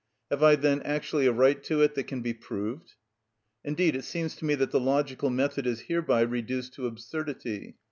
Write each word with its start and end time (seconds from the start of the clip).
Have 0.31 0.41
I, 0.41 0.55
then, 0.55 0.81
actually 0.81 1.27
a 1.27 1.31
right 1.31 1.63
to 1.65 1.83
it 1.83 1.93
that 1.93 2.05
can 2.07 2.21
be 2.21 2.33
proved?" 2.33 2.95
Indeed 3.63 3.95
it 3.95 4.03
seems 4.03 4.35
to 4.37 4.45
me 4.45 4.55
that 4.55 4.71
the 4.71 4.79
logical 4.79 5.29
method 5.29 5.67
is 5.67 5.81
hereby 5.81 6.21
reduced 6.21 6.73
to 6.73 6.87
absurdity. 6.87 7.75